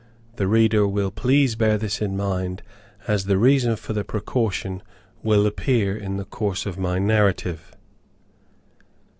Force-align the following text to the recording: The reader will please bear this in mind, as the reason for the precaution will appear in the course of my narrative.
The 0.37 0.47
reader 0.47 0.87
will 0.87 1.11
please 1.11 1.55
bear 1.55 1.77
this 1.77 2.01
in 2.01 2.17
mind, 2.17 2.63
as 3.07 3.25
the 3.25 3.37
reason 3.37 3.75
for 3.75 3.93
the 3.93 4.03
precaution 4.03 4.81
will 5.21 5.45
appear 5.45 5.95
in 5.95 6.17
the 6.17 6.25
course 6.25 6.65
of 6.65 6.79
my 6.79 6.97
narrative. 6.97 7.71